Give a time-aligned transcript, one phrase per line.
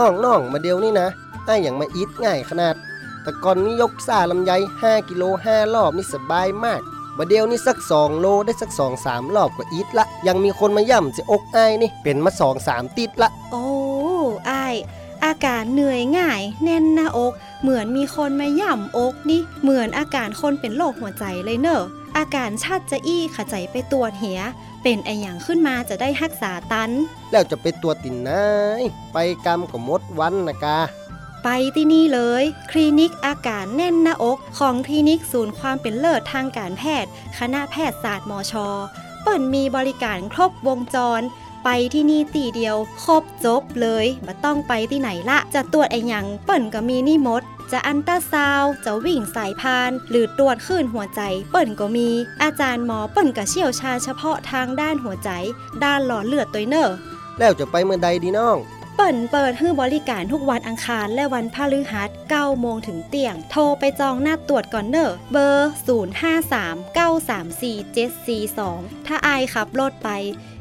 [0.00, 1.08] น้องน้องมาเดียวนี่นะ
[1.44, 2.74] ไอ้อย่างมาอีทง่ายขนาด
[3.22, 6.80] แต่ก่อนนี้ยกซาลำไย5กิโล5รอบนี่สบายมาก
[7.18, 13.64] มาเดียวนี่สัก 2 โลได้สัก 2 3 รอบก็อีทละ ยังมีคนมาย่ำจะอกไอ้นี่เป็นมา 2 3 ติดละ โอ้
[14.46, 14.74] ไอาย
[15.24, 21.82] อาการเหนื่อยง่าย แน่นหน้าอก เหมือนมีคนมาย่ำอกนี่เหมือนอาการคนเป็นโรคหัวใจเลยเนอะ
[22.16, 24.40] อาการชัดจะอี้ขใจไปตรวจเหีย
[24.82, 26.90] เป็นไออย่างขึ้นมาจะได้รักษาตัน
[27.32, 28.46] แล้วจะไปตัวตินนา
[28.80, 30.78] ยไปกรรมก็หมดวันนะกา
[31.44, 38.52] ไปที่นี่เลย คลินิกอาการแน่นหน้าอก ของคลินิกศูนย์ความเป็นเลิศทางการแพทย์ คณะแพทยศาสตร์มช
[39.22, 41.20] เปิ่นมีบริการครบวงจร
[41.64, 51.20] ไปที่นี่ตีเดียว ครบจบเลยมาต้องไปที่ไหนละ จะตรวจไอหยังเปิ่นก็มีนี่หมด จะอันตราซาวด์จะวิ่งสายพาน หรือตรวจคลื่นหัวใจ
[51.52, 52.08] เปิ่นก็มี
[52.42, 55.30] อาจารย์หมอเปิ่นก็เชี่ยวชาญเฉพาะทางด้านหัวใจ
[55.84, 56.94] ด้านหลอดเลือดตัวเนอร์
[57.38, 58.58] แล้วจะไปเมื่อใดดีน้อง
[58.96, 65.70] เปิ่นเปิดให้บริการทุกวันอังคารและวันพฤหัส9โมงถึงเตียง โทรไปจองหน้าตรวจก่อนเนอะเบอร์
[66.98, 70.08] 0539347442 ถ้าอายขับรถไป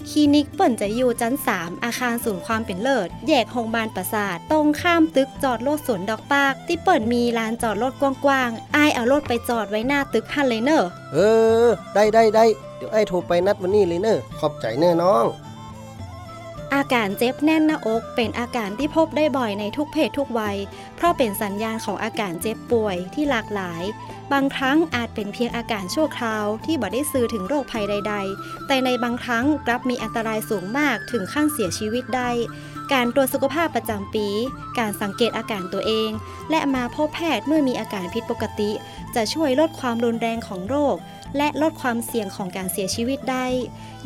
[0.10, 10.84] คลินิกเปิ่นจะอยู่ชั้น 3 อาคารศูนย์ความเป็นเลิศ แยกโรงพยาบาลประสาท ตรงข้ามตึกจอดรถสวนดอกปาก ที่เปิ่นมีลานจอดรถกว้างๆ ไอเอารถไปจอดไว้หน้าตึกฮันเลยเนอะ
[11.14, 11.18] เอ
[11.66, 12.46] อ ได้ได้ได้
[12.78, 15.26] เดี๋ยวไอ้โทรไปนัดวันนี้เลยเนอะขอบใจเนอะน้อง
[16.76, 20.58] อาการเจ็บแน่นหน้าอก เป็นอาการที่พบได้บ่อยในทุกเพศทุกวัย
[20.96, 23.84] เพราะเป็นสัญญาณของอาการเจ็บป่วยที่หลากหลาย
[24.32, 32.30] บางครั้งอาจเป็นเพียงอาการชั่วคราวที่บ่ได้สื่อถึงโรคภัยใด ๆ แต่ในบางครั้งกลับมีอันตรายสูงมากถึงขั้นเสียชีวิตได้
[32.94, 34.28] การตรวจสุขภาพประจำปี
[34.80, 36.10] การสังเกตอาการตัวเอง
[36.52, 38.72] และมาพบแพทย์เมื่อมีอาการผิดปกติ
[39.16, 40.96] จะช่วยลดความรุนแรงของโรค
[41.38, 43.46] และลดความเสี่ยงของการเสียชีวิตได้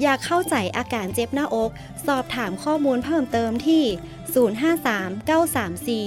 [0.01, 1.71] อยากเข้าใจอาการเจ็บหน้าอก
[2.07, 3.83] สอบถามข้อมูลเพิ่มเติมที่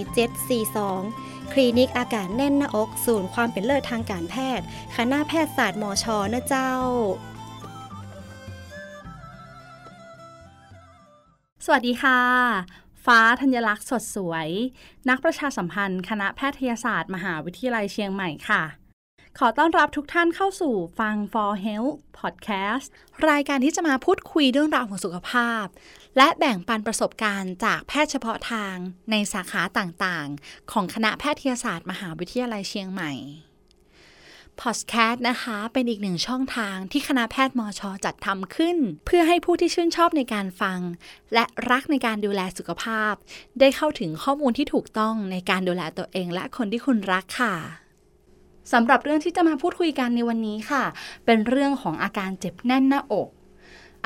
[0.04, 4.64] 053-934-742 คลินิกอาการแน่นหน้าอก ศูนย์ความเป็นเลิศทางการแพทย์
[4.96, 6.04] คณะแพทยศาสตร์มช
[6.34, 6.72] นะเจ้า
[11.68, 12.20] สวัสดีค่ะ
[13.04, 14.48] ฟ้าธัญลักษณ์สดสวย
[15.08, 18.62] นักประชาสัมพันธ์ คณะแพทยศาสตร์ มหาวิทยาลัยเชียงใหม่ค่ะ
[19.38, 22.86] ขอต้อนรับทุกท่านเข้าสู่ฟัง for health podcast
[23.30, 25.64] รายการที่จะมาพูดคุยเรื่องราวของสุขภาพ
[26.16, 28.76] และแบ่งปันประสบการณ์จากแพทย์เฉพาะทาง
[29.10, 33.12] ในสาขาต่างๆ ของคณะแพทยศาสตร์ มหาวิทยาลัยเชียงใหม่
[34.62, 40.80] พอดแคสต์นะคะ เป็นอีกหนึ่งช่องทางที่คณะแพทย์มอชอจัดทำขึ้น เพื่อให้ผู้ที่ชื่นชอบในการฟัง
[41.34, 43.14] และรักในการดูแลสุขภาพ
[43.60, 47.54] ได้เข้าถึงข้อมูลที่ถูกต้องในการดูแลตัวเองและคนที่คุณรักค่ะ
[48.72, 50.84] สำหรับเรื่องที่จะมาพูดคุยกันในวันนี้ค่ะ
[51.24, 53.28] เป็นเรื่องของอาการเจ็บแน่นหน้าอก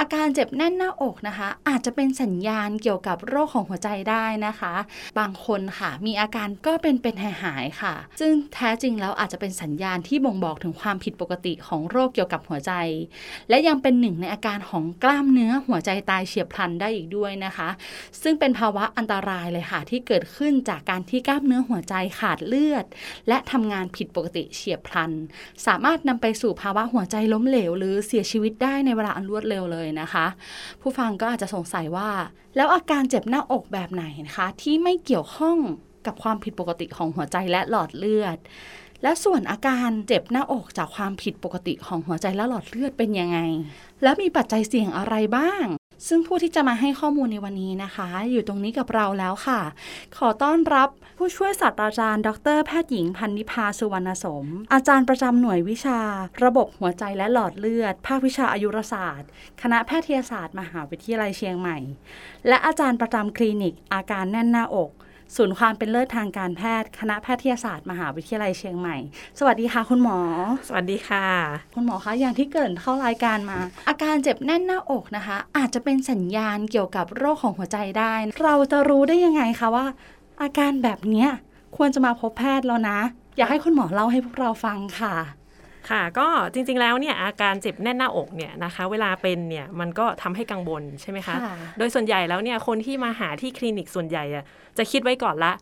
[0.00, 4.74] อาการเจ็บแน่นหน้าอกนะคะ อาจจะเป็นสัญญาณเกี่ยวกับโรคของหัวใจได้นะคะ
[5.18, 12.72] บางคนค่ะมีอาการก็เป็นเป็นหายหายค่ะ ซึ่งแท้จริงแล้วอาจจะเป็นสัญญาณที่บ่งบอกถึงความผิดปกติของโรคเกี่ยวกับหัวใจ
[13.48, 17.68] และยังเป็นหนึ่งในอาการของกล้ามเนื้อหัวใจตายเฉียบพลันได้อีกด้วยนะคะ
[18.22, 22.84] ซึ่งเป็นภาวะอันตรายเลยค่ะที่เกิดขึ้นจากการที่กล้ามเนื้อหัวใจขาดเลือด
[23.28, 25.10] และทำงานผิดปกติเฉียบพลัน
[25.66, 30.26] สามารถนำไปสู่ภาวะหัวใจล้มเหลว หรือเสียชีวิตได้ในเวลาอันรวดเร็วเลยนะคะ
[30.80, 32.10] ผู้ฟังก็อาจจะสงสัยว่า
[32.56, 35.58] แล้วอาการเจ็บหน้าอกแบบไหนนะคะ ที่ไม่เกี่ยวข้อง
[36.06, 38.38] กับความผิดปกติของหัวใจและหลอดเลือด
[39.02, 43.38] และส่วนอาการเจ็บหน้าอกจากความผิดปกติของหัวใจและหลอดเลือดเป็นยังไง
[44.02, 45.64] แล้วมีปัจจัยเสี่ยงอะไรบ้าง
[46.08, 49.60] ซึ่งผู้ที่จะมาให้ข้อมูลในวันนี้นะคะ อยู่ตรงนี้กับเราแล้วค่ะ
[50.16, 50.88] ขอต้อนรับ
[51.18, 56.00] ผู้ช่วยศาสตราจารย์ ดร แพทย์หญิงพันนิพาสุวรรณสม อาจารย์ประจำหน่วยวิชา
[56.44, 59.28] ระบบหัวใจและหลอดเลือด ภาควิชาอายุรศาสตร์
[59.62, 61.78] คณะแพทยศาสตร์ มหาวิทยาลัยเชียงใหม่
[62.48, 64.90] และอาจารย์ประจำคลินิก อาการแน่นหน้าอก
[65.36, 68.96] ศูนย์ความเป็นเลิศทางการแพทย์ คณะแพทยศาสตร์มหาวิทยาลัยเชียงใหม่
[69.38, 70.18] สวัสดีค่ะ คุณหมอ
[70.68, 71.26] สวัสดีค่ะ
[71.74, 79.86] คุณหมอคะอย่างที่เกริ่นเข้ารายการมา อาการเจ็บแน่นหน้าอกนะคะ อาจจะเป็นสัญญาณเกี่ยวกับโรคของหัวใจได้ เราจะรู้ได้ยังไงคะว่า
[80.42, 81.28] อาการแบบเนี้ย
[81.76, 82.98] ควรจะมาพบแพทย์แล้วนะ
[83.36, 85.14] อยากให้คุณหมอเล่าให้พวกเราฟังค่ะ
[85.90, 94.44] ค่ะก็จริงๆแล้วเนี่ยอาการเจ็บแน่นหน้าอกเนี่ยนะคะเวลาเป็นเนี่ยมันก็ทำให้กังวลใช่ไหมคะค่ะโดยส่วนใหญ่แล้วเนี่ยคนที่มาหาที่คลินิกส่วนใหญ่อะ
[94.78, 95.52] จะคิดไว้ก่อนละ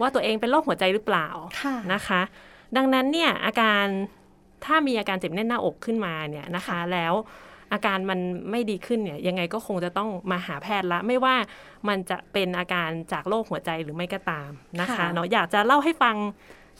[0.00, 1.28] ว่าตัวเองเป็นโรคหัวใจหรือเปล่า
[1.62, 2.20] ค่ะนะคะ
[2.76, 3.84] ดังนั้นเนี่ยอาการ
[4.64, 7.14] ถ้ามีอาการเจ็บแน่นหน้าอกขึ้นมาเนี่ยนะคะแล้ว
[7.72, 8.18] อาการมัน
[8.50, 11.36] ไม่ดีขึ้นเนี่ยยังไงก็คงจะต้องมาหาแพทย์ละ ไม่ว่า
[11.88, 14.50] มันจะเป็นอาการจากโรคหัวใจหรือไม่ก็ตาม
[14.80, 16.16] นะคะค่ะเนาะอยากจะเล่าให้ฟัง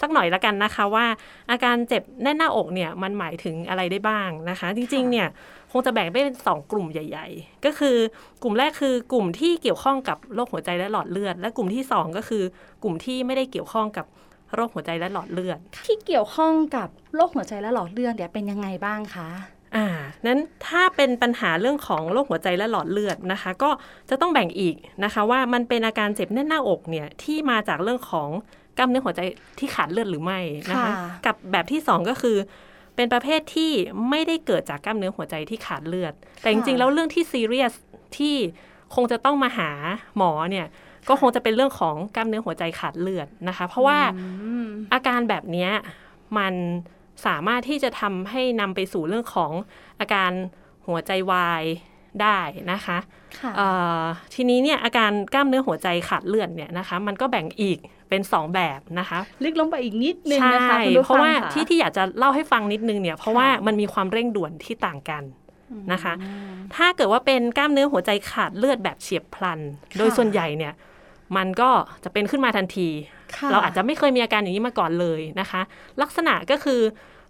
[0.00, 1.06] สักหน่อยละกันนะคะว่า
[1.50, 5.29] อาการเจ็บแน่นหน้าอกเนี่ยมันหมายถึงอะไรได้บ้างนะคะ จริงๆเนี่ย
[5.73, 7.97] คงจะแบ่งเป็นสองกลุ่มใหญ่ ๆ ก็คือ
[8.43, 12.43] กลุ่มแรกคือกลุ่มที่เกี่ยวข้องกับโรคหัวใจและหลอดเลือด และกลุ่มที่สองก็คือ
[12.83, 14.06] กลุ่มที่ไม่ได้เกี่ยวข้องกับ
[14.55, 19.29] โรคหัวใจและหลอดเลือด ที่เกี่ยวข้องกับโรคหัวใจและหลอดเลือดเนี่ยเป็นยังไงบ้างคะ
[19.77, 19.87] อ่า
[20.27, 23.71] นั้นถ้าเป็นปัญหาเรื่องของโรคหัวใจและหลอดเลือดนะคะ ก็
[24.11, 28.29] จะต้องแบ่งอีกนะคะว่ามันเป็นอาการเจ็บแน่นหน้าอกเนี่ยที่มาจากเรื่องของ
[28.78, 29.20] กล้ามเนื้อหัวใจ
[29.58, 30.40] ที่ขาดเลือดหรือไม่
[30.70, 30.94] นะคะค่ะ
[31.26, 32.36] กับแบบที่สองก็คือ
[32.96, 33.72] เป็นประเภทที่
[34.10, 37.72] ไม่ได้เกิดจากกล้ามเนื้อหัวใจที่ขาดเลือด แต่จริงๆแล้วเรื่องที่ซีเรียส
[38.16, 38.34] ที่
[38.94, 39.70] คงจะต้องมาหา
[40.16, 40.66] หมอเนี่ย
[41.08, 43.98] ก็คงจะเป็นเรื่องของกล้ามเนื้อหัวใจขาดเลือดนะคะ เพราะว่า
[44.92, 45.70] อาการแบบเนี้ย
[46.38, 46.54] มัน
[47.26, 49.52] สามารถที่จะทำให้นำไปสู่เรื่องของ
[50.00, 50.30] อาการ
[50.86, 51.64] หัวใจวาย
[52.22, 52.38] ได้
[52.72, 52.98] นะคะ
[53.38, 53.69] ค่ะเอ่
[54.00, 54.02] อ
[54.34, 57.78] ทีนี้เนี่ยอาการกล้ามเนื้อหัวใจขาดเลือดเนี่ยนะคะ มันก็แบ่งอีก
[58.08, 65.22] เป็น 2 แบบนะคะลึกลงไปอีกนิดนึงใช่นะคะคุณผู้เพราะฟังว่าค่ที่ที่อยากจะเล่าให้ฟังนิดนึงเนี่ยเพราะค่ะว่ามันมีความเร่งด่วนที่ต่างกัน
[65.93, 66.12] นะคะ
[66.76, 69.60] ถ้าเกิดว่าเป็นกล้ามเนื้อหัวใจขาดเลือดแบบเฉียบพลัน
[69.99, 70.72] โดยส่วนใหญ่เนี่ย
[71.37, 71.70] มันก็
[72.05, 72.88] จะเป็นขึ้นมาทันที
[73.37, 75.61] ค่ะเราอาจจะไม่เคยมีอาการอย่างนี้มาก่อนเลยนะคะ
[76.02, 76.81] ลักษณะก็คือ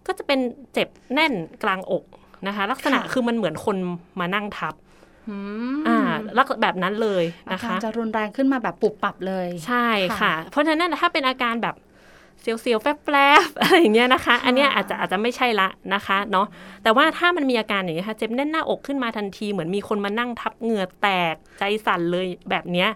[0.06, 0.38] ก็จะเป็น
[0.72, 1.32] เจ็บแน่น
[1.62, 2.04] กลางอก
[2.46, 3.76] นะคะ ลักษณะค่ะคือมันเหมือนคน
[4.20, 4.74] มานั่งทับ
[5.28, 5.36] อื
[5.74, 5.98] มอ่า
[6.38, 11.76] ลักษณะแบบนั้นเลยอานะการคะจะรุนแรงขึ้นมาแบบปุบปับเลย ใช่ค่ะค่ะเพราะฉะนั้นถ้าเป็นอาการแบบ
[12.40, 12.86] เสียวๆแฟ
[13.46, 16.46] บๆอะไรอย่างเงี้ยนะคะ อันเนี้ยอาจจะอาจจะไม่ใช่ละนะคะเนาะ
[16.82, 22.88] แต่ว่าถ้ามันมีอาการอย่างเงี้ยค่ะเจ็บแน่นหน้าอกขึ้นมาทันที เหมือนมีคนมานั่งทับเหงื่อแตกใจสั่นเลยแบบเนี้ย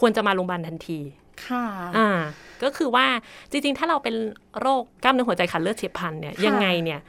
[0.00, 0.98] ควรจะมาโรงพยาบาลทันที
[1.46, 1.64] ค่ะ
[1.96, 2.08] อ่า
[2.62, 3.06] ก็คือว่า
[3.50, 4.14] จริงๆ ถ้าเราเป็น
[4.60, 7.00] โรคกล้ามเนื้อหัวใจขาดเลือดเฉียบพลันเนี่ยค่ะยังไงเนี่ย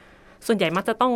[0.46, 1.12] ส่วนใหญ่มักจะต้อง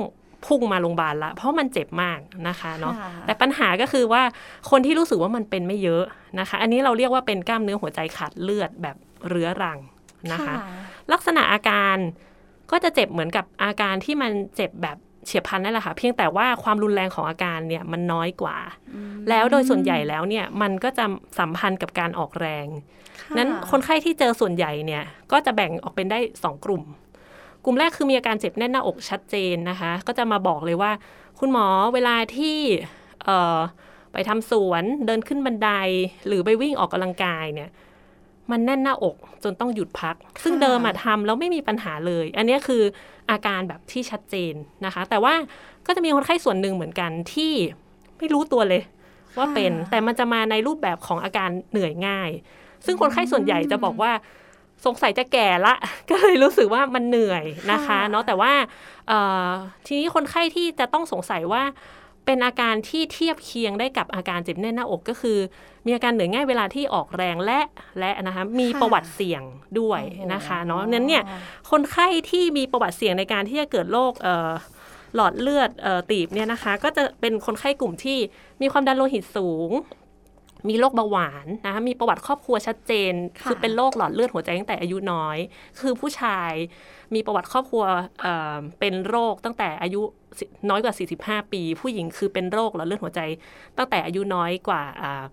[0.47, 2.19] พุ่งมาโรงพยาบาลละเพราะมันเจ็บมาก
[2.49, 4.23] นะคะเนาะค่ะแต่ปัญหาก็คือว่า
[4.71, 6.05] คนที่รู้สึกว่ามันเป็นไม่เยอะ
[6.38, 8.97] นะคะ อันนี้เราเรียกว่าเป็นกล้ามเนื้อหัวใจขาดเลือดแบบ
[9.29, 9.79] เรื้อรัง
[10.33, 10.55] นะคะ
[11.12, 11.97] ลักษณะอาการ
[12.71, 14.97] ก็จะเจ็บเหมือนกับอาการที่มันเจ็บแบบ
[15.27, 18.56] เฉียบพลันนั่นแหละค่ะเพียงแต่ว่าความรุนแรงของอาการเนี่ยมันน้อยกว่า
[19.29, 21.05] แล้วโดยส่วนใหญ่แล้วเนี่ยมันก็จะ
[21.38, 22.67] สัมพันธ์กับการออกแรง
[23.37, 25.03] นั้นคนไข้ที่เจอส่วนใหญ่เนี่ย
[25.33, 26.83] ก็จะแบ่งออกเป็นได้ 2 กลุ่ม
[27.67, 30.93] กลุ่มแรกคือมีอาการเจ็บแน่นหน้าอกชัดเจนนะคะ ก็จะมาบอกเลยว่า
[31.39, 32.59] คุณหมอเวลาที่
[34.13, 35.71] ไปทำสวนเดินขึ้นบันได
[36.27, 37.71] หรือไปวิ่งออกกำลังกายเนี่ย
[38.51, 42.83] มันแน่นหน้าอกจนต้องหยุดพัก ซึ่งเดิมอะทำแล้วไม่มีปัญหาเลย อันนี้คือ
[43.31, 44.55] อาการแบบที่ชัดเจน
[44.87, 45.35] นะคะ แต่ว่า
[45.87, 47.53] ก็จะมีคนไข้ส่วนหนึ่งเหมือนกันที่
[48.19, 48.83] ไม่รู้ตัวเลย
[49.39, 52.31] ว่าเป็นแต่มันจะมาในรูปแบบของอาการเหนื่อยง่าย
[52.85, 54.12] ซึ่งคนไข้ส่วนใหญ่จะบอกว่า
[54.84, 55.75] สงสัยจะแก่ละ
[56.11, 58.52] ก็เลยรู้สึกว่ามันเหนื่อยนะคะค่ะเนาะแต่ว่า
[59.08, 59.49] เอ่อ
[59.87, 61.62] ทีนี้คนไข้ที่จะต้องสงสัยว่า
[62.26, 65.38] เป็นอาการที่เทียบเคียงได้กับอาการเจ็บแน่นหน้าอกก็คือ
[65.87, 67.61] มีอาการเหนื่อยง่ายเวลาที่ออกแรงและ
[67.99, 69.43] และนะคะมีประวัติเสี่ยง
[69.81, 70.00] ด้วย
[70.34, 71.23] นะคะเนาะนั้นเนี่ย
[71.70, 74.50] คนไข้ที่มีประวัติเสี่ยงในการที่จะเกิดโรคเอ่อ
[75.14, 78.18] หลอดเลือดเอ่อตีบเนี่ยนะคะ ก็จะเป็นคนไข้กลุ่มที่
[78.62, 79.71] มีความดันโลหิตสูง
[80.68, 85.38] มีโรคเบาหวานนะคะมีประวัติครอบครัวชัดเจนค่ะคือเป็นโรคหลอดเลือดหัวใจตั้งแต่อายุน้อย
[85.80, 86.52] คือผู้ชาย
[87.14, 87.85] มีประวัติครอบครัว
[88.20, 90.02] เอ่อเป็นโรคตั้งแต่อายุ
[90.38, 90.94] สิน้อยกว่า
[91.42, 93.20] 45 ปี ผู้หญิงคือเป็นโรคหลอดเลือดหัวใจ
[93.78, 95.25] ตั้งแต่อายุน้อยกว่าอ่า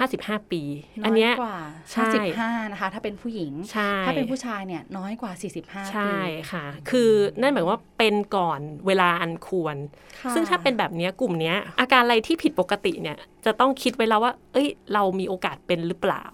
[0.00, 0.62] 55 ปี
[1.04, 1.58] อันเนี้ยน้อยกว่า
[1.92, 6.16] ใช่55นะคะ ถ้าเป็นผู้หญิงใช่ถ้าเป็นผู้ชายเนี่ยน้อยกว่า 45ใช่ปี
[6.52, 9.76] ค่ะ คือนั่นหมายว่าเป็นก่อนเวลาอันควร
[10.20, 16.24] ค่ะซึ่งถ้าเป็นแบบเนี้ยกลุ่มเนี้ยอาการอะไรที่ผิดปกติเนี่ยจะต้องคิดไว้แล้วว่า เอ้ย เรามีโอกาสเป็นหรือเปล่า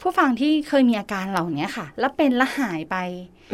[0.00, 2.96] ผู้ฟังที่เคยมีอาการเหล่านี้ค่ะ แล้วเป็นแล้วหายไป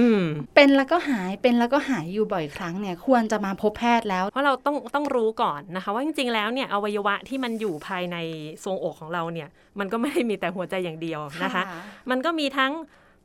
[0.00, 0.24] อืม
[0.54, 8.16] เป็นแล้วก็หายเป็นแล้วก็หายอยู่บ่อยครั้งเนี่ย ควรจะมาพบแพทย์แล้ว เพราะเราต้องต้องรู้ก่อนนะคะ ว่าจริงๆแล้วเนี่ยอวัยวะที่มันอยู่ภายใน
[8.64, 9.48] ทรวงอกของเราเนี่ย
[9.78, 11.64] มันก็ไม่ได้มีแต่หัวใจอย่างเดียวนะคะค่ะ
[12.10, 12.72] มันก็มีทั้ง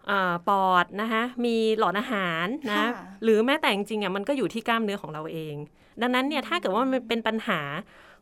[0.08, 2.88] เออปอดนะคะมีหลอดอาหารนะค่ะ
[3.24, 5.56] หรือแม้แต่จริงๆอะมันก็อยู่ที่กล้ามเนื้อของเราเอง
[6.02, 7.62] ดังนั้นเนี่ยถ้าเกิดว่ามันเป็นปัญหา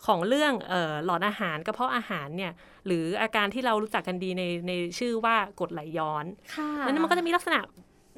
[0.06, 2.52] ของเรื่องเออหลอดอาหารกระเพาะอาหารเนี่ย
[2.86, 6.26] หรืออาการที่เรารู้จักกันดีในในชื่อว่ากรดไหลย้อน
[6.56, 7.60] ค่ะนั้นมันก็จะมีลักษณะ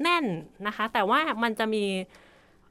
[0.02, 0.24] แน่น
[0.66, 1.84] นะคะ แต่ว่ามันจะมี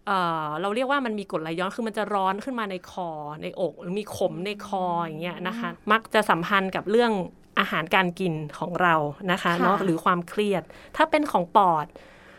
[0.05, 3.09] เอ่อเราเรียกว่ามันมีกรดไหลย้อนคือมันจะร้อนขึ้นมาในคอ
[3.41, 7.11] ในอกหรือมีขมในคออย่างเงี้ยนะคะ มักจะสัมพันธ์กับเรื่อง
[7.59, 8.95] อาหารการกินของเรา
[9.31, 10.63] นะคะค่ะเนาะหรือความเครียด
[10.95, 11.85] ถ้าเป็นของปอด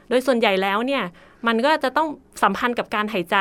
[0.08, 1.04] โดยส่วนใหญ่แล้วเนี่ย
[1.46, 2.08] มันก็จะต้อง
[2.42, 3.36] สัมพันธ์กับการหายใจ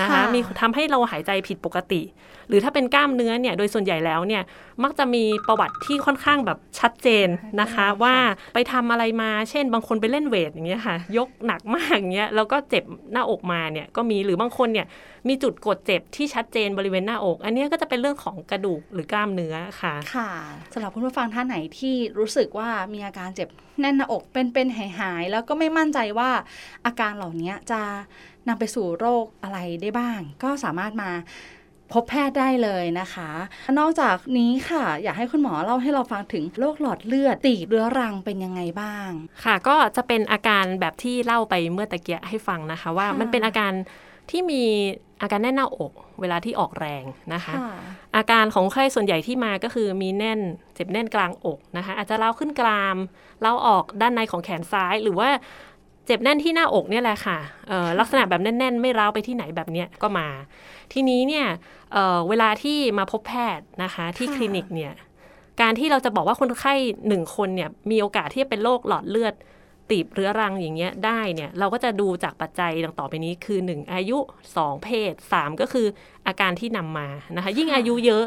[0.00, 2.02] นะคะค่ะมีทำให้เราหายใจผิดปกติ
[2.48, 4.42] หรือถ้าเป็นกล้ามเนื้อเนี่ยโดยส่วนใหญ่แล้วเนี่ย
[4.82, 7.28] มักจะมีประวัติที่ค่อนข้างแบบชัดเจน
[7.60, 8.14] นะคะ ว่า
[8.54, 14.86] ไปทำอะไรมาเช่น บางคนไปเล่นเวทอย่างเงี้ยค่ะ ยกหนักมากอย่างเงี้ยแล้วก็เจ็บหน้าอกมาเนี่ยก็มีหรือบางคนเนี่ย
[15.28, 20.30] มีจุดกดเจ็บที่ชัดเจนบริเวณหน้าอก อันเนี้ยก็จะเป็นเรื่องของกระดูกหรือกล้ามเนื้อค่ะค่ะ
[20.72, 23.48] สำหรับคุณผู้ฟังท่านไหนที่รู้สึกว่ามีอาการเจ็บ
[23.80, 26.30] แน่นหน้าอกเป็นๆหายหายๆแล้วก็ไม่มั่นใจว่า
[26.86, 27.80] อาการเหล่านี้จะ
[28.48, 31.10] นำไปสู่โรคอะไรได้บ้าง ก็สามารถมา
[31.92, 33.30] พบแพทย์ได้เลยนะคะ
[33.78, 39.08] นอกจากนี้ค่ะ อยากให้คุณหมอเล่าให้เราฟังถึงโรคหลอดเลือดตีบเรื้อรังเป็นยังไงบ้าง
[39.44, 43.72] ค่ะ ก็จะเป็นอาการแบบที่เล่าไปเมื่อตะเกียให้ฟังนะคะ ว่าค่ะมันเป็นอาการ
[44.30, 44.62] ที่มี
[45.22, 47.04] อาการแน่นหน้าอกเวลาที่ออกแรง
[47.34, 47.72] นะคะค่ะ
[48.16, 50.40] อาการของไข้ส่วนใหญ่ที่มาก็คือมีแน่น
[50.74, 52.96] เจ็บแน่นกลางอกนะคะ อาจจะเล้าขึ้นกราม
[53.40, 55.28] เล้าออกด้านในของแขนซ้ายหรือว่า
[56.08, 57.38] เจ็บแน่นที่หน้าอกเนี่ยแหละค่ะ
[57.68, 60.28] เอ่อลักษณะแบบแน่น ๆ ไม่ร้าวไปที่ไหนแบบเนี้ยก็มา
[60.92, 61.46] ทีนี้เนี่ย
[61.92, 64.92] เอ่อเวลาที่มาพบแพทย์นะคะที่ค่ะคลินิกเนี่ย
[65.60, 66.74] การที่เราจะบอกว่าคนไข้
[67.08, 69.34] หนึ่งคนเนี่ยมีโอกาสที่จะเป็นโรคหลอดเลือด
[69.90, 74.18] ตีบเรื้อรังอย่างเงี้ยได้เนี่ยเราก็จะดูจากปัจจัยดังต่อไปนี้คือ 1 อายุ
[74.54, 75.86] 2 เพศ 3 ก็คือ
[76.26, 78.24] อาการที่นำมานะคะยิ่งอายุเยอะ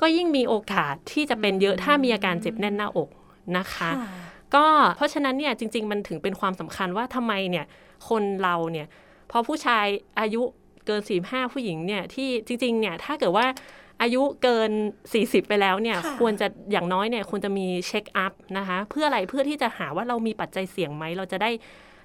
[0.00, 3.08] ก็ยิ่งมีโอกาสที่จะเป็นเยอะถ้ามีอาการเจ็บแน่นหน้าอก
[3.56, 3.90] นะคะ
[4.54, 4.66] ก็
[4.96, 7.64] เพราะฉะนั้นเนี่ยจริง ๆ มันถึงเป็นความสำคัญว่าทำไมเนี่ย
[8.08, 8.86] คนเราเนี่ย
[9.30, 9.86] พอผู้ชาย
[10.20, 10.42] อายุ
[10.86, 13.46] เกิน 45 ผู้หญิงเนี่ยที่จริงๆเนี่ยถ้าเกิดว่า
[14.02, 14.70] อายุเกิน
[15.10, 21.50] 40 ไปแล้วเนี่ยค่ะควรจะอย่างน้อยเนี่ยควรจะมีเช็คอัพนะคะเพื่ออะไรเพื่อที่จะหาว่าเรามีปัจจัยเสี่ยงไหมเราจะได้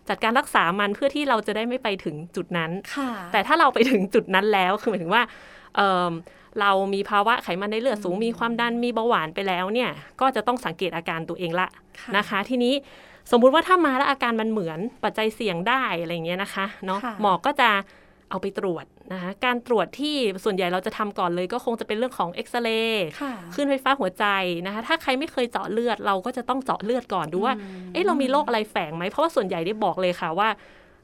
[0.10, 5.24] จัดการรักษามันเพื่อที่เราจะได้ไม่ไปถึงจุดนั้นค่ะแต่ถ้าเราไปถึงจุดนั้นแล้วคือหมายถึงว่า
[6.56, 9.90] เอิ่มเรามีภาวะไขมันในเลือดสูงมีความดันมีเบาหวานไปแล้วเนี่ย
[10.22, 11.68] ก็จะต้องสังเกตอาการตัวเองละ
[12.00, 12.74] ค่ะนะคะ ทีนี้
[13.32, 17.70] สมมุติว่าถ้ามาแล้วอาการมันเหมือนปัจจัยเสี่ยงได้อะไรอย่างเงี้ยนะคะเนาะค่ะหมอก็จะ
[18.30, 24.26] เอาไปตรวจนะคะการตรวจที่ส่วนใหญ่เราจะทำก่อนเลยก็คงจะเป็นเรื่องของเอ็กซเรย์ค่ะขึ้นไฟฟ้าหัวใจ
[24.66, 27.54] นะคะ ถ้าใครไม่เคยเจาะเลือดเราก็จะต้องเจาะเลือดก่อนดูว่า
[27.94, 30.50] เอ๊ะเรามีโรคอะไรแฝงไหมเพราะว่าส่วนใหญ่ได้บอกเลยค่ะว่า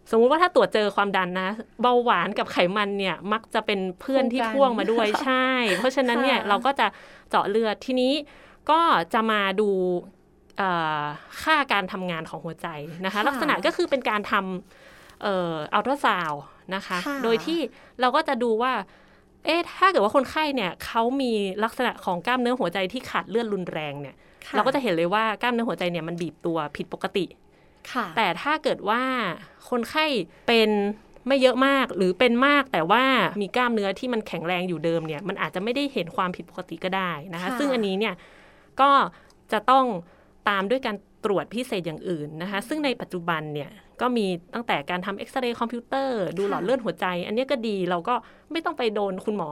[0.09, 1.49] สมมุติว่าถ้าตรวจเจอความดันนะ
[1.81, 6.87] เบาหวานกับไขมันเนี่ยมักจะเป็นเพื่อนที่คู่กันพ่วงมาด้วยใช่ เพราะฉะนั้นเนี่ยค่ะเราก็จะ
[7.29, 8.13] เจาะเลือดทีนี้
[8.71, 8.79] ก็
[9.13, 9.69] จะมาดู
[10.57, 10.69] เอ่
[11.01, 11.03] อ
[11.43, 12.67] ค่าการทำงานของหัวใจ
[13.05, 16.33] นะคะ ลักษณะก็คือเป็นการทำเอ่ออัลตราซาว
[16.75, 17.59] นะคะค่ะโดยที่
[18.01, 18.73] เราก็จะดูว่า
[19.45, 21.31] เอ๊ะถ้าเกิดว่าคนไข้เนี่ยเขามี
[21.63, 24.15] ลักษณะของกล้ามเนื้อหัวใจที่ขาดเลือดรุนแรงเนี่ย
[24.47, 27.40] ค่เราก็จะเห็นเลยว่ากล้ามเนื้อหัวใจเนี่ยมันบีบตัวผิดปกติค่ะ
[28.17, 29.01] แต่ถ้าเกิดว่า
[29.69, 30.05] คนไข้
[30.47, 30.69] เป็น
[31.27, 33.03] ไม่เยอะมากหรือเป็นมากแต่ว่า
[33.41, 38.13] มีกล้ามเนื้อที่มันแข็งแรงอยู่เดิมเนี่ย มันอาจจะไม่ได้เห็นความผิดปกติก็ได้นะคะค่ะซึ่งอันนี้เนี่ย
[38.81, 38.91] ก็
[39.51, 39.85] จะต้อง
[40.49, 40.95] ตามด้วยการ
[41.25, 43.69] ตรวจพิเศษอย่างอื่นนะคะ ซึ่งในปัจจุบันเนี่ย
[44.01, 48.15] ก็มีตั้งแต่การทำเอ็กซเรย์คอมพิวเตอร์ดูหลอดเลือดหัวใจ อันนี้ก็ดีเราก็
[48.51, 49.49] ไม่ต้องไปโดนคุณหมอ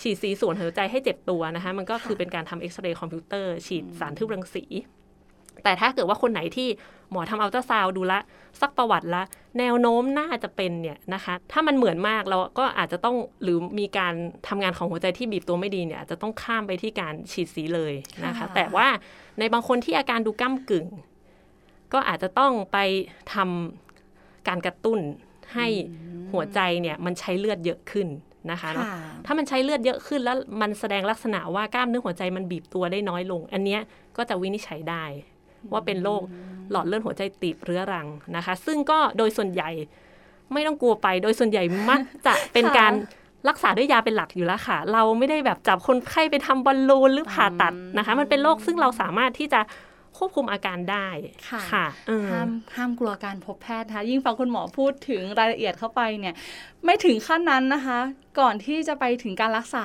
[0.00, 4.64] ฉีดสีสวนหัวใจให้เจ็บตัวนะคะ มันก็คือเป็นการทำเอ็กซเรย์คอมพิวเตอร์ฉีดสารทึบรังสี
[5.64, 6.68] แต่ถ้าเกิดว่าคนไหนที่
[7.10, 8.20] หมอทำอัลตราซาวด์ดูละ
[8.60, 9.22] ซักประวัติละ
[9.58, 14.14] แนวโน้มน่าจะเป็นเนี่ยนะคะ ถ้ามันเหมือนมากเราก็อาจจะต้องหรือมีการ
[14.48, 17.94] ทำงานของหัวใจที่บีบตัวไม่ดีเนี่ยอาจจะต้องข้ามไปที่การฉีดสีเลย
[18.26, 18.86] นะคะค่ะแต่ว่า
[19.38, 20.86] ในบางคนที่อาการดูก้ากึ่ง
[21.92, 22.78] ก็อาจจะต้องไป
[23.34, 24.98] ทำการกระตุ้น
[25.54, 25.66] ให้
[26.32, 28.08] หัวใจเนี่ยมันใช้เลือดเยอะขึ้น
[28.50, 33.80] นะคะเนาะค่ะถ้ามันใช้เลือดเยอะขึ้นแล้วมันแสดงลักษณะว่ากล้ามเนื้อหัวใจมันบีบตัวได้น้อยลง อันเนี้ย
[34.16, 35.04] ก็จะวินิจฉัยได้
[35.72, 36.22] ว่าเป็นโรค
[36.70, 39.70] หลอดเลือดหัวใจตีบเรื้อรังนะคะ ซึ่งก็โดยส่วนใหญ่
[40.52, 42.92] ไม่ต้องกลัวไป โดยส่วนใหญ่มักจะเป็นค่ะการ
[43.48, 49.60] รักษาด้วยยาเป็นหลักอยู่แล้วค่ะ เราไม่ได้แบบจับคนไข้ไปทำบอลลูนหรือผ่าตัดนะคะ มันเป็นโรคซึ่งเราสามารถที่จะ
[50.18, 51.06] ควบคุมอาการได้
[51.48, 56.34] ค่ะค่ะเออห้ามห้ามกลัวการพบแพทย์นะคะยิ่งฟังคุณหมอพูดถึงรายละเอียดเข้าไปเนี่ย
[56.84, 57.98] ไม่ถึงขั้นนั้นนะคะ
[58.40, 59.76] ก่อนที่จะไปถึงการรักษ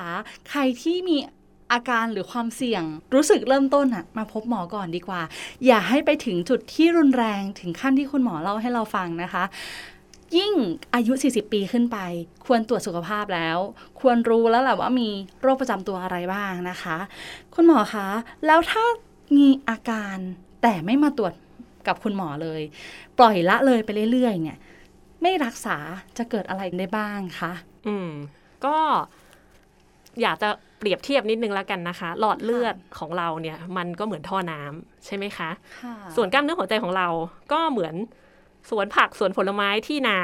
[0.50, 1.16] ใครที่มี
[1.72, 5.22] อาการหรือความเสี่ยงรู้สึกเริ่มต้นอะมาพบหมอก่อนดีกว่า
[5.66, 9.44] อย่าให้ไปถึงจุดที่รุนแรงถึงขั้นที่คุณหมอเล่าให้เราฟังนะคะ
[10.36, 10.52] ยิ่ง
[10.94, 11.98] อายุ 40 ปีขึ้นไป
[12.46, 13.58] ควรตรวจสุขภาพแล้ว
[14.00, 15.08] ควรรู้แล้วแหละว่ามี
[15.42, 16.96] โรคประจำตัวอะไรบ้างนะคะ
[17.54, 18.06] คุณหมอคะ
[18.46, 18.84] แล้วถ้า
[19.36, 20.16] มีอาการ
[20.62, 21.34] แต่ไม่มาตรวจ
[21.86, 22.60] กับคุณหมอเลย
[23.18, 24.58] ปล่อยละเลยไปเรื่อยๆ เนี่ย
[25.22, 25.76] ไม่รักษา
[26.18, 27.52] จะเกิดอะไรได้บ้างคะ
[27.86, 28.10] อืม
[28.64, 28.76] ก็
[30.22, 30.48] อยากจะ
[30.84, 35.50] เปรียบเทียบนิดนึงแล้วกันนะคะ หลอดเลือดของเราเนี่ยมันก็เหมือนท่อน้ำใช่ไหมคะ
[36.16, 37.08] ส่วนกล้ามเนื้อหัวใจของเรา
[37.52, 37.94] ก็เหมือน
[38.70, 40.18] สวนผักสวนผลไม้ที่นา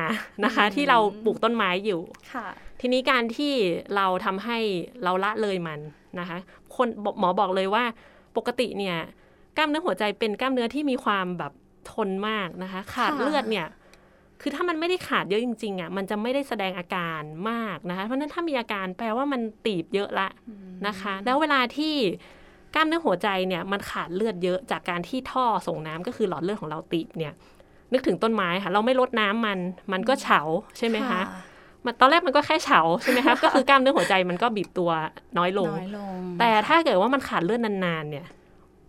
[0.45, 2.01] นะคะอืมที่เราปลูกต้นไม้อยู่
[2.33, 2.47] ค่ะ
[2.81, 3.53] ทีนี้การที่
[3.97, 4.59] เราทำให้
[5.05, 5.81] เราละเลยมัน
[6.19, 6.37] นะคะ
[6.77, 6.89] คน
[7.19, 7.85] หมอบอกเลยว่า
[8.37, 8.97] ปกติเนี่ย
[9.57, 11.53] กล้ามเนื้อหัวใจเป็นกล้ามเนื้อที่มีความแบบ
[11.93, 13.67] ทนมากนะคะ ขาดค่ะเลือดเนี่ย
[14.41, 20.29] คือถ้ามันไม่ได้ขาดเยอะจริงๆอะมันจะไม่ได้แสดงอาการมากนะคะเพราะฉะนั้นถ้ามีอาการแปลว่ามันตีบเยอะละ
[20.87, 21.95] นะคะ แล้วเวลาที่
[22.75, 27.33] กล้ามเนื้อหัวใจเนี่ยมันขาดเลือดเยอะจากการที่ท่อส่งน้ำก็คือหลอดเลือดของเราตีบเนี่ย
[27.93, 29.59] นึกถึงต้นไม้ค่ะ เราไม่ลดน้ำมัน
[29.93, 30.41] มันก็เฉา
[30.79, 31.21] ใช่ไหมคะ
[31.85, 34.91] มันตอนแรกมันก็แค่เฉาใช่ไหมคะก็คือกล้ามเนื้อหัวใจมันก็บีบตัว
[35.39, 38.27] น้อยลงน้อยลง แต่ถ้าเกิดว่ามันขาดเลือดนานๆเนี่ย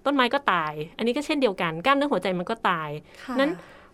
[0.05, 2.89] ต้นไม้ก็ตาย อันนี้ก็เช่นเดียวกันกล้ามเนื้อหัวใจมันก็ตาย
[3.24, 3.50] ค่ะนั้น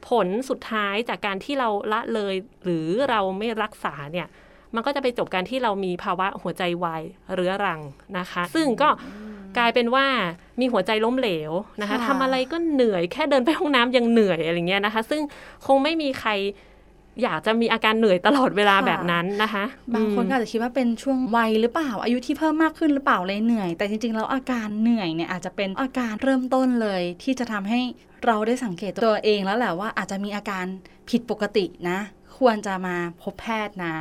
[0.07, 4.27] ผลสุดท้ายจากการที่เราละเลย หรือเราไม่รักษาเนี่ย
[4.75, 7.81] มันก็จะไปจบการที่เรามีภาวะหัวใจวายเรื้อรัง
[8.17, 8.89] นะคะ ซึ่งก็
[9.57, 10.05] กลายเป็นว่า
[10.59, 11.51] มีหัวใจล้มเหลว
[11.81, 15.21] นะคะค่ะทำอะไรก็เหนื่อยแค่เดินไปห้องน้ำยังเหนื่อยอะไรเงี้ยนะคะ ซึ่ง
[15.65, 16.31] คงไม่มีใคร
[17.23, 27.79] อยากจะมีอาการเหนื่อยตลอดเวลาแบบนั้นนะคะ บางคนอืมก็อาจจะคิดว่าเป็นช่วงวัยหรือเปล่า อายุที่เพิ่มมากขึ้นหรือเปล่าเลยเหนื่อย แต่จริงๆแล้วอาการเหนื่อยเนี่ยอาจจะเป็นอาการเริ่มต้นเลย ที่จะทำให้
[28.25, 30.65] เราได้สังเกตตัวเองแล้วแหละว่าอาจจะมีอาการ
[31.09, 31.99] ผิดปกตินะ
[32.39, 33.95] ควรจะมาพบแพทย์นะ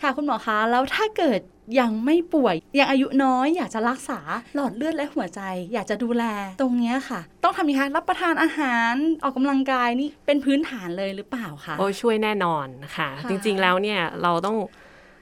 [0.00, 1.40] ค่ะคุณหมอคะแล้วถ้าเกิด
[1.80, 4.20] ยังไม่ป่วย ยังอายุน้อยอยากจะรักษา
[4.54, 5.40] หลอดเลือดและหัวใจ
[5.72, 6.24] อยากจะดูแล
[6.60, 14.56] ตรงเนี้ยค่ะ ต้องทำยังไงคะรับประทานอาหารออกกำลังกายนี่เป็นพื้นฐานเลยหรือเปล่าคะโอ้ช่วยแน่นอนค่ะค่ะ จริงๆแล้วเนี่ยเราต้อง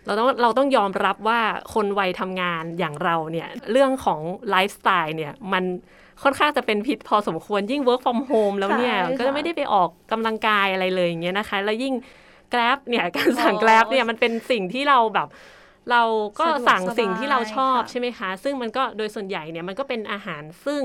[0.06, 1.40] เราต้องเราต้องยอมรับว่า
[1.74, 5.64] คนวัยทำงานอย่างเราเนี่ยเรื่องของไลฟ์สไตล์เนี่ยมัน
[6.22, 11.94] ค่อนข้างจะเป็นพิษพอสมควรยิ่ง work from home แล้วเนี่ยใช่ค่ะก็จะไม่ได้ไปออกกำลังกายอะไรเลยอย่างเงี้ยนะคะ แล้วยิ่ง
[12.52, 15.28] Grab เนี่ยการสั่ง Grab เนี่ยมันเป็นสิ่งที่เราแบบ
[15.90, 16.02] เรา
[16.40, 20.82] ก็สั่งสิ่งที่เราชอบสะดวกสบายค่ะใช่ไหมคะ ซึ่งมันก็โดยส่วนใหญ่เนี่ยมันก็เป็นอาหารซึ่ง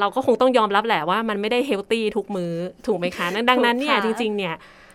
[0.00, 2.54] เราก็คงต้องยอมรับแหละว่ามันไม่ได้เฮลตี้ทุกมื้อ
[2.86, 4.54] ถูกไหมคะ ดังนั้นเนี่ยจริง ๆ เนี่ย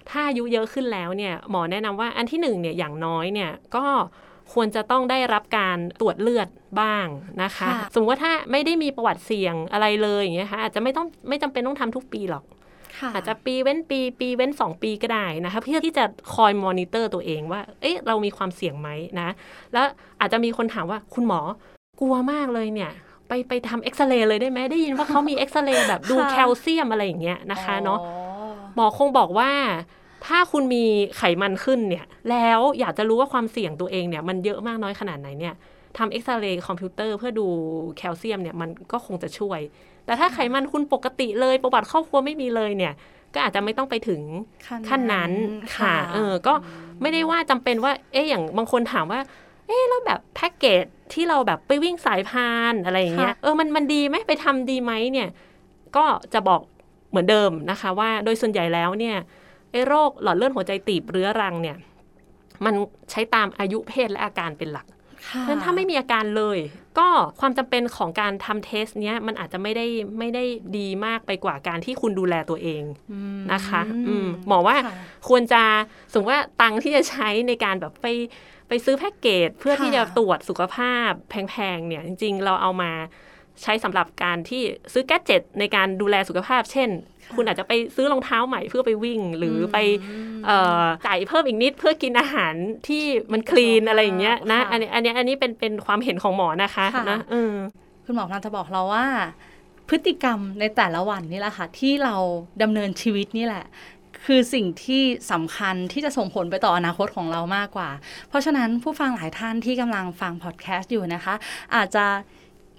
[0.10, 3.86] ถ้าอายุเยอะขึ้นแล้วเนี่ยหมอแนะนำว่าอันที่หนึ่งเนี่ยอย่างน้อยเนี่ยก็
[4.53, 6.48] ควรจะต้องได้รับการตรวจเลือด
[6.82, 7.08] บ้าง
[7.44, 12.62] นะคะค่ะสมมติว่าถ้าไม่ได้มีประวัติเสี่ยงอะไรเลยอย่างเงี้ยค่ะอาจจะไม่ต้องไม่จำเป็นต้องทำทุกปีหรอกค่ะ
[13.14, 19.30] อาจจะปีเว้นปี ปีเว้น 2 ปีก็ได้นะคะเพื่อที่จะคอยมอนิเตอร์ตัวเองว่า เอ๊ะเรามีความเสี่ยงไหมนะ
[19.74, 19.86] แล้ว
[20.20, 21.40] อาจจะมีคนถามว่าคุณหมอ
[22.00, 22.91] กลัวมากเลยเนี่ย
[23.28, 28.12] ไปไปทำเอ็กซเรย์เลยได้ไหมได้ยินว่าเขามีเอ็กซเรย์แบบดูค่าแคลเซียมอะไรอย่างเงี้ยนะคะเนาะอ๋อ
[28.76, 29.52] หมอคงบอกว่า
[30.26, 30.84] ถ้าคุณมี
[31.17, 35.54] ไขมันขึ้นเนี่ยแล้วอยากจะรู้ว่าความเสี่ยงตัวเองเนี่ยมันเยอะมากน้อยขนาดไหนเนี่ย
[35.98, 37.48] ทำเอ็กซเรย์คอมพิวเตอร์เพื่อดู
[37.98, 39.60] แคลเซียมเนี่ยมันก็คงจะช่วย
[40.06, 42.94] แต่ถ้าไขมันคุณปกติเลยประวัติครอบครัวไม่มีเลยเนี่ย
[43.34, 44.22] ก็อาจจะไม่ต้องไปถึง
[44.68, 46.54] ขั้นขั้นนั้นนั้นค่ะค่ะเออก็
[47.02, 49.20] ไม่ได้ว่าจำเป็นว่า เอ๊ะอย่างบางคนถามว่า
[49.68, 55.28] เอ๊ะแล้วแบบแพ็กเกจที่เราแบบไปวิ่งสายพานอะไรอย่างเงี้ยเออมันมันดีไหมไปทำดีไหมเนี่ย
[55.96, 56.62] ก็จะบอก
[57.10, 59.18] เหมือนเดิมนะคะ ว่าโดยส่วนใหญ่แล้วเนี่ย
[59.72, 61.78] ไอ้โรคหลอดเลือดหัวใจตีบเรื้อรังเนี่ย
[62.66, 62.74] มัน
[63.12, 64.92] ใช้ตามอายุเพศและอาการเป็นหลักค่ะ
[65.30, 66.60] เพราะฉะนั้นถ้าไม่มีอาการเลย
[67.00, 67.08] ก็
[67.40, 69.86] ความจำเป็นของการทำเทสเนี้ยมันอาจจะไม่ได้
[70.20, 70.44] ไม่ได้
[70.78, 74.96] ดีมากไปกว่าการที่คุณดูแลตัวเองอืมนะคะอืมหมอว่าค่ะ
[75.30, 75.64] ควรจะ
[76.12, 78.08] สมมติว่าตังค์ที่จะใช้ในการแบบไป
[78.68, 82.92] ไปซื้อแพ็กเกจเพื่อค่ะที่จะตรวจสุขภาพแพงๆเนี่ยจริง ๆ เราเอามา
[83.62, 84.62] ใช้สำหรับการที่
[84.94, 86.89] ซื้อแกดเจ็ตในการดูแลสุขภาพ เช่น
[87.36, 89.78] คุณอาจจะไปซื้อรองเท้าใหม่เพื่อไปวิ่ง หรือไป
[90.46, 92.54] เอ่อจ่ายเพิ่มอีกนิดเพื่อกินอาหาร
[92.88, 97.54] ที่มันคลีนอะไรอย่างเงี้ยนะค่ะอันนี้อันนี้อันนี้เป็นเป็นความเห็นของหมอนะคะค่ะนะเออ
[98.06, 99.06] คุณหมอกำลังจะบอกเราว่า
[99.89, 102.16] พฤติกรรมในแต่ละวันนี่แหละค่ะ ที่เรา
[102.62, 103.66] ดำเนินชีวิตนี่แหละ
[104.26, 107.89] คือสิ่งที่สำคัญที่จะส่งผลไปต่ออนาคตของเรามากกว่า
[108.30, 111.34] เพราะฉะนั้นผู้ฟังหลายท่านที่กำลังฟังพอดแคสต์อยู่นะคะ
[111.76, 112.06] อาจจะ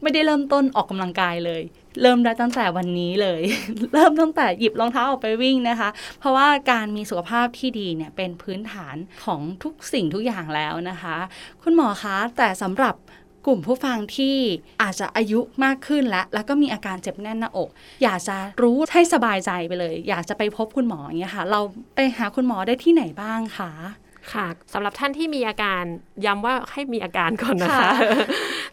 [0.05, 1.63] ไม่ได้เริ่มต้นออกกำลังกายเลย
[2.03, 3.43] เริ่มได้ตั้งแต่วันนี้เลย
[3.95, 5.89] เริ่มตั้งแต่หยิบรองเท้าออกไปวิ่งนะคะ
[6.21, 11.17] เพราะว่าการมีสุขภาพที่ดีเนี่ยเป็นพื้นฐานของทุกสิ่งทุกอย่างแล้วนะคะ
[11.63, 12.95] คุณหมอคะ แต่สำหรับ
[13.47, 14.37] กลุ่มผู้ฟังที่
[14.83, 17.69] อาจจะอายุมากขึ้นแล้ว แล้วก็มีอาการเจ็บแน่นหน้าอก
[18.03, 21.61] อยากจะรู้ให้สบายใจไปเลย อยากจะไปพบคุณหมออย่างเงี้ยค่ะ เรา
[21.95, 23.73] ไปหาคุณหมอได้ที่ไหนบ้างคะ
[24.33, 25.83] ค่ะสำหรับท่านที่มีอาการ
[26.27, 27.91] ย้ำว่าให้มีอาการก่อนนะคะค่ะ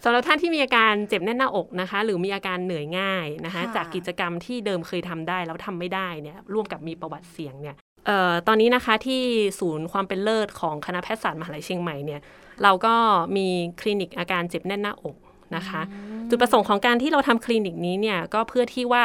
[0.04, 9.22] สำหรับท่านที่มีอาการเจ็บแน่นหน้าอกนะคะ หรือมีอาการเหนื่อยง่ายนะคะค่ะจากกิจกรรมที่เดิมเคยทำได้แล้วทำไม่ได้เนี่ยร่วมกับมีประวัติเสี่ยงเนี่ยเอ่อตอนนี้นะคะที่
[9.60, 12.22] ศูนย์ความเป็นเลิศของคณะแพทยศาสตร์มหาลัยเชียงใหม่เนี่ย
[12.64, 12.96] เราก็
[13.38, 13.48] มี
[13.82, 15.16] คลินิกอาการเจ็บแน่นหน้าอก
[15.56, 15.82] นะคะ
[16.30, 19.04] จุดประสงค์ของการที่เราทำคลินิกนี้เนี่ยก็เพื่อที่ว่า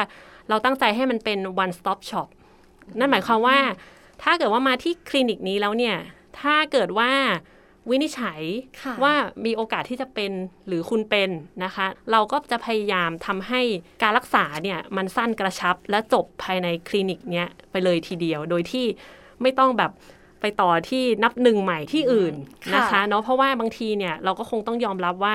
[0.49, 2.29] เราตั้งใจให้มันเป็น one stop shop
[2.99, 3.59] นั่นหมายความว่า
[4.23, 5.97] ถ้าเกิดว่ามาที่คลินิกนี้แล้วเนี่ย
[6.40, 7.12] ถ้าเกิดว่า
[7.90, 8.40] วินิจฉัย
[8.83, 10.33] ค่ะว่ามีโอกาสที่จะเป็น
[10.66, 11.31] หรือคุณเป็น
[11.64, 13.61] นะคะ เราก็จะพยายามทำให้
[14.03, 18.87] การรักษาเนี่ยมันสั้นกระชับและจบภายในคลินิกเนี้ยไปเลยทีเดียว โดยที่
[19.42, 19.90] ไม่ต้องแบบ
[20.40, 22.35] ไปต่อที่นับหนึ่งใหม่ที่อื่น
[22.75, 25.35] นะคะค่ะเนาะเพราะว่าบางทีเนี่ยเราก็คงต้องยอมรับว่า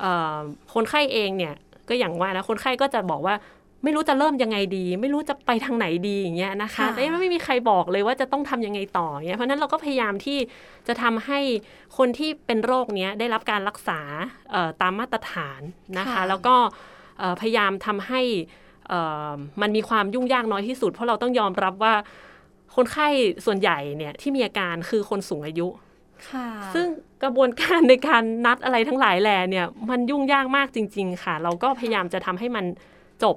[0.00, 0.36] เอ่อ
[0.74, 1.54] คนไข้เองเนี่ย
[1.88, 3.34] ก็อย่างว่านะคนไข้ก็จะบอกว่า
[3.84, 10.38] ไม่รู้จะเริ่มยังไงดี ไม่รู้จะไปทางไหนดีอย่างเงี้ยนะคะแต่ไม่มีใครบอกเลยว่าจะต้องทำยังไงต่อเงี้ยเพราะนั้นเราก็พยายามที่
[10.88, 11.40] จะทำให้
[11.96, 14.00] คนที่เป็นโรคเนี้ยได้รับการรักษา
[14.82, 15.60] ตามมาตรฐาน
[15.98, 16.54] นะคะ แล้วก็
[17.40, 18.20] พยายามทำให้
[19.60, 21.94] มันมีความยุ่งยากน้อยที่สุด เพราะเราต้องยอมรับว่า
[22.76, 23.08] คนไข้
[23.46, 25.68] ส่วนใหญ่เนี่ยที่มีอาการคือคนสูงอายุ
[26.74, 26.86] ซึ่ง
[27.22, 32.64] กระบวนการในการนัดอะไรทั้งหลายแหล่เนี่ย มันยุ่งยากมากจริง ๆ ค่ะ เราก็พยายามจะทำให้มัน
[33.24, 33.36] จบ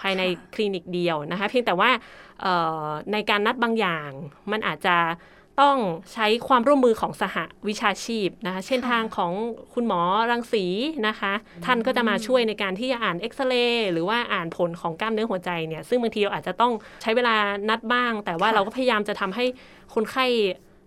[0.00, 0.22] ภายใน
[0.54, 1.90] คลินิกเดียวนะคะ เพียงแต่ว่า
[3.12, 4.10] ในการนัดบางอย่าง
[4.52, 4.96] มันอาจจะ
[5.62, 5.76] ต้อง
[6.12, 7.36] ใช้ความร่วมมือของสห
[7.68, 9.32] วิชาชีพนะคะ เช่นทางของ
[9.74, 10.00] คุณหมอ
[10.30, 10.64] รังสี
[11.08, 11.32] นะคะ
[11.64, 17.34] ท่านก็จะมาช่วยในการที่จะอ่านเอ็กซเรย์หรือว่าอ่านผลของกล้ามเนื้อหัวใจเนี่ย ซึ่งบางทีเราอาจจะต้องใช้เวลา
[17.68, 19.44] นัดบ้าง แต่ว่าเราก็พยายามจะทำให้
[19.94, 20.26] คนไข้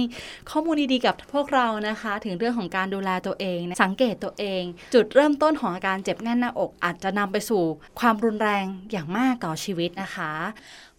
[0.50, 4.62] ข้อมูลดี ๆ กับพวกเรานะคะ ถึงเรื่องของการดูแลตัวเอง สังเกตตัวเอง
[4.94, 7.62] จุดเริ่มต้นของอาการเจ็บแน่นหน้าอก อาจจะนำไปสู่
[8.00, 10.32] ความรุนแรงอย่างมากต่อชีวิตนะคะ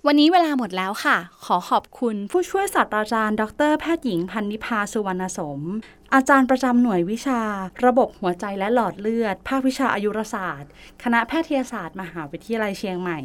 [0.08, 5.60] วันนี้เวลาหมดแล้วค่ะ ขอขอบคุณผู้ช่วยศาสตราจารย์ ดร แพทย์หญิงพันนิพาสุวรรณสม
[6.14, 7.42] อาจารย์ประจำหน่วยวิชา
[7.86, 10.70] ระบบหัวใจและหลอดเลือด ภาควิชาอายุรศาสตร์
[11.04, 13.20] คณะแพทยศาสตร์ มหาวิทยาลัยเชียงใหม่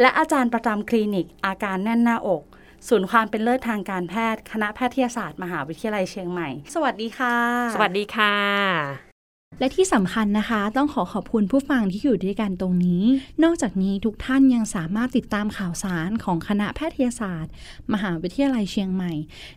[0.00, 2.42] และอาจารย์ประจำคลินิก อาการแน่นหน้าอก
[2.88, 7.36] ศูนย์ความเป็นเลิศทางการแพทย์ คณะแพทยศาสตร์ มหาวิทยาลัยเชียงใหม่ สวัสดีค่ะ
[7.74, 9.13] สวัสดีค่ะ
[9.58, 13.04] และที่สำคัญนะคะ ต้องขอขอบคุณผู้ฟังที่อยู่ด้วยกันตรงนี้
[13.42, 17.52] นอกจากนี้ทุกท่านยังสามารถติดตามข่าวสารของคณะแพทยศาสตร์
[17.92, 19.12] มหาวิทยาลัยเชียงใหม่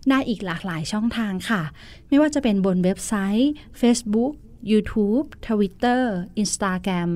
[0.10, 1.64] ได้อีกหลากหลายช่องทางค่ะ
[2.08, 4.34] ไม่ว่าจะเป็นบนเว็บไซต์ Facebook
[4.72, 6.04] YouTube Twitter
[6.42, 7.10] Instagram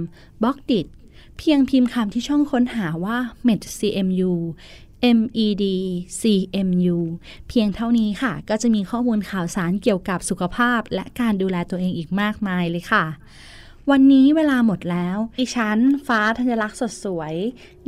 [0.44, 0.88] b l o g d i t
[1.38, 3.18] เพียงพิมพ์คำที่ช่องค้นหาว่า
[3.48, 4.34] medcmu
[5.18, 5.66] MED
[6.20, 6.98] CMU
[7.48, 13.06] เพียงเท่านี้ค่ะ ก็จะมีข้อมูลข่าวสารเกี่ยวกับสุขภาพ และการดูแลตัวเองอีกมากมายเลยค่ะ
[13.92, 17.34] วันนี้เวลาหมดแล้วดิฉันฟ้าธัญลักษณ์สดสวย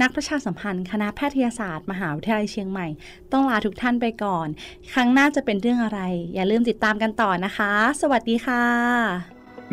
[0.02, 2.88] นักประชาสัมพันธ์ คณะแพทยศาสตร์ มหาวิทยาลัยเชียงใหม่
[3.32, 4.48] ต้องลาทุกท่านไปก่อน
[4.94, 6.00] ครั้งหน้าจะเป็นเรื่องอะไร
[6.34, 7.72] อย่าลืมติดตามกันต่อนะคะ
[8.02, 8.64] สวัสดีค่ะ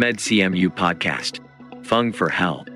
[0.03, 1.35] MedCMU Podcast
[1.89, 2.67] Fung for Health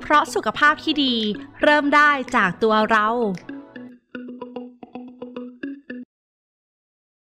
[0.00, 1.14] เพราะสุขภาพที่ดี
[1.62, 3.08] เริ่มได้จากตัวเรา